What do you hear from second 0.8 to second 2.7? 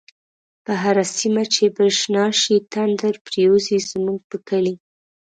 هره سیمه چی برشنا شی،